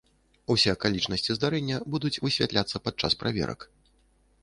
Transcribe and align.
Усё 0.53 0.69
акалічнасці 0.77 1.35
здарэння 1.39 1.77
будуць 1.97 2.13
высвятляцца 2.27 2.77
падчас 2.89 3.11
праверак. 3.25 3.73